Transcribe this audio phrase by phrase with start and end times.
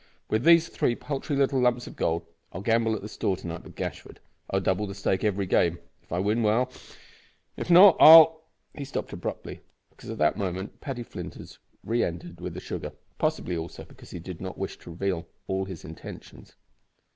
[0.31, 3.63] With these three paltry little lumps of gold I'll gamble at the store to night
[3.63, 4.17] with Gashford.
[4.49, 5.77] I'll double the stake every game.
[6.01, 6.71] If I win, well
[7.55, 9.59] if not, I'll" He stopped abruptly,
[9.91, 14.17] because at that moment Paddy Flinders re entered with the sugar; possibly, also, because he
[14.17, 16.55] did not wish to reveal all his intentions.